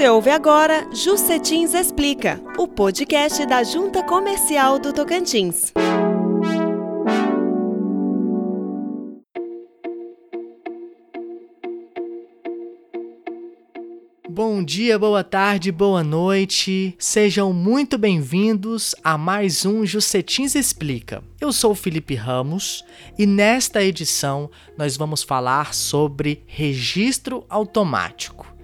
Você 0.00 0.08
ouve 0.08 0.30
agora 0.30 0.88
Jucetins 0.94 1.74
Explica, 1.74 2.40
o 2.56 2.66
podcast 2.66 3.44
da 3.44 3.62
Junta 3.62 4.02
Comercial 4.02 4.78
do 4.78 4.94
Tocantins. 4.94 5.74
Bom 14.26 14.64
dia, 14.64 14.98
boa 14.98 15.22
tarde, 15.22 15.70
boa 15.70 16.02
noite. 16.02 16.94
Sejam 16.98 17.52
muito 17.52 17.98
bem-vindos 17.98 18.94
a 19.04 19.18
mais 19.18 19.66
um 19.66 19.84
Jucetins 19.84 20.54
Explica. 20.54 21.22
Eu 21.38 21.52
sou 21.52 21.74
Felipe 21.74 22.14
Ramos 22.14 22.82
e 23.18 23.26
nesta 23.26 23.84
edição 23.84 24.50
nós 24.78 24.96
vamos 24.96 25.22
falar 25.22 25.74
sobre 25.74 26.42
registro 26.46 27.44
automático. 27.50 28.59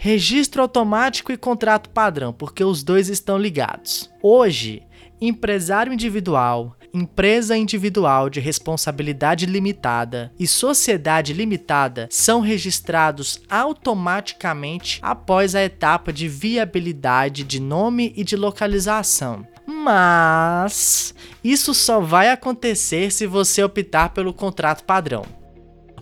Registro 0.00 0.62
automático 0.62 1.32
e 1.32 1.36
contrato 1.36 1.90
padrão, 1.90 2.32
porque 2.32 2.62
os 2.62 2.84
dois 2.84 3.08
estão 3.08 3.36
ligados. 3.36 4.08
Hoje, 4.22 4.84
empresário 5.20 5.92
individual, 5.92 6.76
empresa 6.94 7.56
individual 7.56 8.30
de 8.30 8.38
responsabilidade 8.38 9.44
limitada 9.44 10.32
e 10.38 10.46
sociedade 10.46 11.32
limitada 11.32 12.06
são 12.12 12.40
registrados 12.40 13.42
automaticamente 13.50 15.00
após 15.02 15.56
a 15.56 15.64
etapa 15.64 16.12
de 16.12 16.28
viabilidade 16.28 17.42
de 17.42 17.58
nome 17.58 18.12
e 18.16 18.22
de 18.22 18.36
localização. 18.36 19.44
Mas 19.66 21.12
isso 21.42 21.74
só 21.74 21.98
vai 21.98 22.30
acontecer 22.30 23.10
se 23.10 23.26
você 23.26 23.64
optar 23.64 24.10
pelo 24.10 24.32
contrato 24.32 24.84
padrão. 24.84 25.26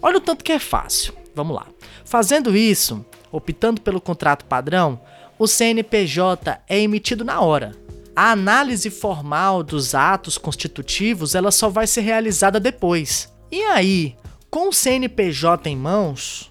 Olha 0.02 0.18
o 0.18 0.20
tanto 0.20 0.44
que 0.44 0.52
é 0.52 0.58
fácil. 0.58 1.14
Vamos 1.34 1.56
lá. 1.56 1.66
Fazendo 2.04 2.54
isso, 2.54 3.04
optando 3.30 3.80
pelo 3.80 4.00
contrato 4.00 4.44
padrão, 4.44 5.00
o 5.38 5.46
CNPJ 5.46 6.60
é 6.68 6.80
emitido 6.80 7.24
na 7.24 7.40
hora. 7.40 7.72
A 8.14 8.30
análise 8.30 8.88
formal 8.88 9.62
dos 9.62 9.94
atos 9.94 10.38
constitutivos 10.38 11.34
ela 11.34 11.50
só 11.50 11.68
vai 11.68 11.86
ser 11.86 12.00
realizada 12.00 12.58
depois. 12.58 13.30
E 13.52 13.62
aí, 13.62 14.16
com 14.50 14.68
o 14.68 14.72
CNPJ 14.72 15.68
em 15.68 15.76
mãos, 15.76 16.50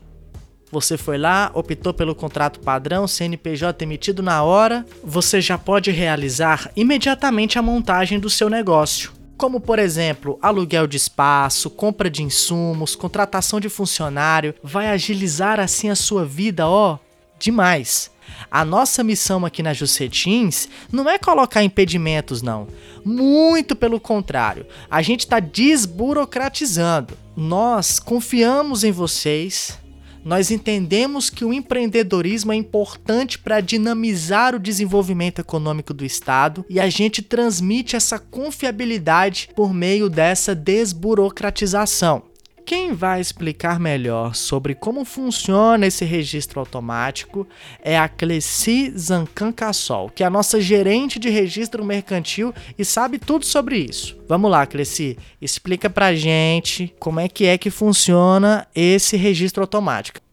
você 0.71 0.97
foi 0.97 1.17
lá, 1.17 1.49
optou 1.53 1.93
pelo 1.93 2.13
contrato 2.13 2.59
padrão, 2.59 3.07
CNPJ 3.07 3.83
emitido 3.83 4.21
na 4.21 4.43
hora, 4.43 4.85
você 5.03 5.39
já 5.39 5.57
pode 5.57 5.89
realizar 5.89 6.69
imediatamente 6.75 7.57
a 7.57 7.61
montagem 7.61 8.19
do 8.19 8.29
seu 8.29 8.49
negócio. 8.49 9.14
Como, 9.37 9.59
por 9.59 9.79
exemplo, 9.79 10.39
aluguel 10.41 10.87
de 10.87 10.97
espaço, 10.97 11.69
compra 11.69 12.09
de 12.09 12.23
insumos, 12.23 12.95
contratação 12.95 13.59
de 13.59 13.67
funcionário, 13.67 14.55
vai 14.63 14.87
agilizar 14.87 15.59
assim 15.59 15.89
a 15.89 15.95
sua 15.95 16.25
vida, 16.25 16.67
ó, 16.67 16.97
demais. 17.37 18.09
A 18.49 18.63
nossa 18.63 19.03
missão 19.03 19.45
aqui 19.45 19.61
na 19.61 19.73
Jucetins 19.73 20.69
não 20.91 21.09
é 21.09 21.17
colocar 21.17 21.63
impedimentos, 21.63 22.41
não. 22.41 22.67
Muito 23.03 23.75
pelo 23.75 23.99
contrário, 23.99 24.65
a 24.89 25.01
gente 25.01 25.21
está 25.21 25.39
desburocratizando. 25.39 27.17
Nós 27.35 27.99
confiamos 27.99 28.83
em 28.83 28.91
vocês. 28.91 29.77
Nós 30.25 30.49
entendemos 30.49 31.29
que 31.29 31.45
o 31.45 31.53
empreendedorismo 31.53 32.51
é 32.51 32.55
importante 32.55 33.37
para 33.37 33.61
dinamizar 33.61 34.55
o 34.55 34.59
desenvolvimento 34.59 35.39
econômico 35.39 35.93
do 35.93 36.03
Estado 36.03 36.65
e 36.67 36.79
a 36.79 36.89
gente 36.89 37.21
transmite 37.21 37.95
essa 37.95 38.17
confiabilidade 38.17 39.49
por 39.55 39.71
meio 39.71 40.09
dessa 40.09 40.55
desburocratização. 40.55 42.23
Quem 42.65 42.93
vai 42.93 43.21
explicar 43.21 43.79
melhor 43.79 44.33
sobre 44.33 44.73
como 44.73 45.05
funciona 45.05 45.85
esse 45.85 46.03
registro 46.03 46.59
automático 46.59 47.47
é 47.79 47.95
a 47.95 48.09
Cleci 48.09 48.91
Zancan 48.97 49.51
Cassol, 49.51 50.09
que 50.09 50.23
é 50.23 50.25
a 50.25 50.31
nossa 50.31 50.59
gerente 50.59 51.19
de 51.19 51.29
registro 51.29 51.85
mercantil 51.85 52.51
e 52.75 52.83
sabe 52.83 53.19
tudo 53.19 53.45
sobre 53.45 53.77
isso. 53.77 54.17
Vamos 54.27 54.49
lá, 54.49 54.65
Cleci, 54.65 55.15
explica 55.39 55.91
pra 55.91 56.15
gente 56.15 56.91
como 56.99 57.19
é 57.19 57.29
que 57.29 57.45
é 57.45 57.55
que 57.55 57.69
funciona 57.69 58.65
esse 58.73 59.15
registro 59.15 59.61
automático. 59.61 60.24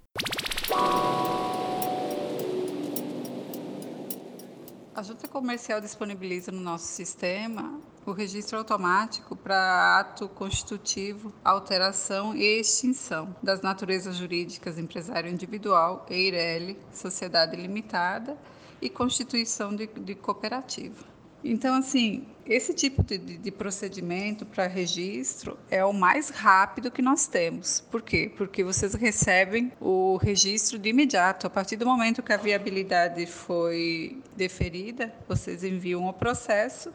A 5.03 5.05
junta 5.05 5.27
comercial 5.27 5.81
disponibiliza 5.81 6.53
no 6.53 6.61
nosso 6.61 6.85
sistema 6.85 7.81
o 8.07 8.13
registro 8.13 8.57
automático 8.57 9.35
para 9.35 9.99
ato 9.99 10.29
constitutivo, 10.29 11.33
alteração 11.43 12.37
e 12.37 12.61
extinção 12.61 13.35
das 13.43 13.61
naturezas 13.63 14.15
jurídicas 14.15 14.79
empresário 14.79 15.29
individual, 15.29 16.07
EIRELI, 16.09 16.79
sociedade 16.93 17.57
limitada 17.57 18.39
e 18.81 18.89
constituição 18.89 19.75
de, 19.75 19.89
de 19.89 20.15
cooperativa. 20.15 21.05
Então, 21.45 21.75
assim, 21.75 22.25
esse 22.47 22.75
tipo 22.75 23.03
de, 23.03 23.19
de 23.19 23.51
procedimento 23.51 24.45
para 24.45 24.67
registro 24.67 25.59
é 25.71 25.85
o 25.85 25.93
mais 25.93 26.29
rápido 26.29 26.91
que 26.91 27.03
nós 27.03 27.27
temos. 27.27 27.81
Por 27.91 28.03
quê? 28.03 28.31
Porque 28.37 28.65
vocês 28.65 28.95
recebem 28.95 29.73
o 29.81 30.17
registro 30.17 30.79
de 30.79 30.89
imediato. 30.89 31.47
A 31.47 31.51
partir 31.51 31.77
do 31.77 31.87
momento 31.87 32.23
que 32.23 32.33
a 32.33 32.37
viabilidade 32.37 33.27
foi 33.27 34.21
deferida, 34.37 35.13
vocês 35.29 35.65
enviam 35.65 36.07
o 36.09 36.13
processo 36.13 36.93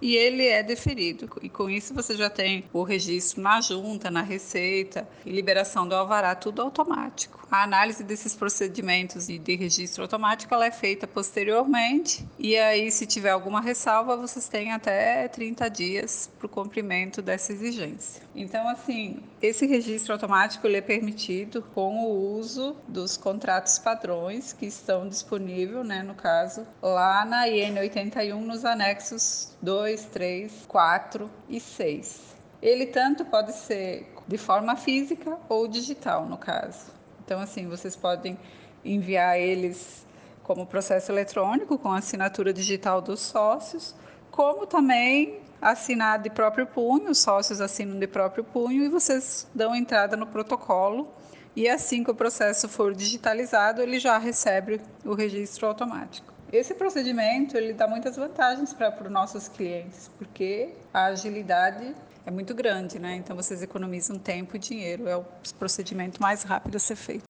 e 0.00 0.16
ele 0.16 0.46
é 0.46 0.62
deferido. 0.62 1.28
E 1.42 1.48
com 1.48 1.68
isso 1.68 1.94
você 1.94 2.16
já 2.16 2.30
tem 2.30 2.64
o 2.72 2.82
registro 2.82 3.40
na 3.40 3.60
junta, 3.60 4.10
na 4.10 4.22
receita 4.22 5.08
e 5.24 5.30
liberação 5.30 5.86
do 5.86 5.94
alvará, 5.94 6.34
tudo 6.34 6.62
automático. 6.62 7.46
A 7.50 7.64
análise 7.64 8.04
desses 8.04 8.36
procedimentos 8.36 9.26
de 9.26 9.56
registro 9.56 10.02
automático 10.02 10.54
ela 10.54 10.66
é 10.66 10.70
feita 10.70 11.06
posteriormente 11.06 12.24
e 12.38 12.56
aí 12.56 12.90
se 12.92 13.06
tiver 13.06 13.30
alguma 13.30 13.60
ressalva 13.60 14.16
vocês 14.16 14.48
têm 14.48 14.72
até 14.72 15.26
30 15.26 15.68
dias 15.68 16.30
para 16.38 16.46
o 16.46 16.48
cumprimento 16.48 17.20
dessa 17.20 17.52
exigência. 17.52 18.22
Então 18.36 18.68
assim, 18.68 19.18
esse 19.42 19.66
registro 19.66 20.12
automático 20.12 20.64
ele 20.66 20.76
é 20.76 20.80
permitido 20.80 21.62
com 21.74 22.04
o 22.04 22.38
uso 22.38 22.76
dos 22.86 23.16
contratos 23.16 23.78
padrões 23.80 24.52
que 24.52 24.66
estão 24.66 25.08
disponíveis, 25.08 25.84
né, 25.84 26.02
no 26.02 26.14
caso, 26.14 26.66
lá 26.80 27.24
na 27.24 27.48
IN 27.48 27.78
81 27.78 28.40
nos 28.40 28.64
anexos 28.64 29.56
2, 29.60 29.89
3, 29.98 30.66
4 30.66 31.30
e 31.48 31.60
6. 31.60 32.36
Ele 32.62 32.86
tanto 32.86 33.24
pode 33.24 33.52
ser 33.52 34.12
de 34.28 34.38
forma 34.38 34.76
física 34.76 35.38
ou 35.48 35.66
digital, 35.66 36.26
no 36.26 36.36
caso. 36.36 36.92
Então, 37.24 37.40
assim, 37.40 37.66
vocês 37.68 37.96
podem 37.96 38.38
enviar 38.84 39.38
eles 39.38 40.06
como 40.42 40.66
processo 40.66 41.12
eletrônico, 41.12 41.78
com 41.78 41.92
assinatura 41.92 42.52
digital 42.52 43.00
dos 43.00 43.20
sócios, 43.20 43.94
como 44.30 44.66
também 44.66 45.40
assinar 45.60 46.18
de 46.18 46.30
próprio 46.30 46.66
punho, 46.66 47.10
os 47.10 47.18
sócios 47.18 47.60
assinam 47.60 47.98
de 47.98 48.06
próprio 48.06 48.42
punho 48.42 48.82
e 48.82 48.88
vocês 48.88 49.46
dão 49.54 49.74
entrada 49.74 50.16
no 50.16 50.26
protocolo. 50.26 51.08
E 51.54 51.68
assim 51.68 52.02
que 52.02 52.10
o 52.10 52.14
processo 52.14 52.68
for 52.68 52.94
digitalizado, 52.94 53.82
ele 53.82 53.98
já 53.98 54.16
recebe 54.18 54.80
o 55.04 55.14
registro 55.14 55.66
automático. 55.66 56.32
Esse 56.52 56.74
procedimento 56.74 57.56
ele 57.56 57.72
dá 57.72 57.86
muitas 57.86 58.16
vantagens 58.16 58.72
para 58.72 59.04
os 59.04 59.10
nossos 59.10 59.46
clientes, 59.46 60.10
porque 60.18 60.70
a 60.92 61.04
agilidade 61.04 61.94
é 62.26 62.30
muito 62.30 62.52
grande, 62.54 62.98
né? 62.98 63.14
Então 63.14 63.36
vocês 63.36 63.62
economizam 63.62 64.18
tempo 64.18 64.56
e 64.56 64.58
dinheiro, 64.58 65.08
é 65.08 65.16
o 65.16 65.24
procedimento 65.60 66.20
mais 66.20 66.42
rápido 66.42 66.74
a 66.74 66.78
ser 66.80 66.96
feito. 66.96 67.22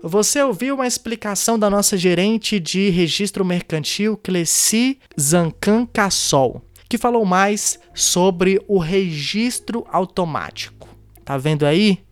Você 0.00 0.40
ouviu 0.40 0.76
uma 0.76 0.86
explicação 0.86 1.58
da 1.58 1.68
nossa 1.68 1.96
gerente 1.96 2.60
de 2.60 2.88
registro 2.90 3.44
mercantil, 3.44 4.16
Cleci 4.16 5.00
Zancan 5.18 5.86
Cassol, 5.86 6.62
que 6.88 6.98
falou 6.98 7.24
mais 7.24 7.80
sobre 7.94 8.62
o 8.68 8.78
registro 8.78 9.84
automático. 9.88 10.88
Tá 11.24 11.36
vendo 11.36 11.66
aí? 11.66 12.04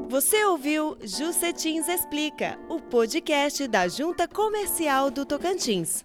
Você 0.08 0.44
ouviu 0.46 0.96
Jucetins 1.02 1.86
Explica, 1.86 2.58
o 2.68 2.80
podcast 2.80 3.68
da 3.68 3.86
Junta 3.86 4.26
Comercial 4.26 5.10
do 5.10 5.24
Tocantins. 5.24 6.02